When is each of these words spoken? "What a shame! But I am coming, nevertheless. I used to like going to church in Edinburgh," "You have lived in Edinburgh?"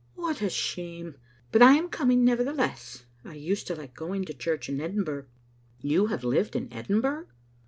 "What 0.15 0.41
a 0.41 0.49
shame! 0.49 1.13
But 1.51 1.61
I 1.61 1.73
am 1.73 1.87
coming, 1.87 2.25
nevertheless. 2.25 3.05
I 3.23 3.35
used 3.35 3.67
to 3.67 3.75
like 3.75 3.93
going 3.93 4.25
to 4.25 4.33
church 4.33 4.67
in 4.67 4.81
Edinburgh," 4.81 5.27
"You 5.79 6.07
have 6.07 6.23
lived 6.23 6.55
in 6.55 6.73
Edinburgh?" 6.73 7.27